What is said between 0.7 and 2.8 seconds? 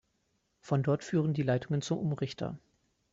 dort führen die Leitungen zum Umrichter.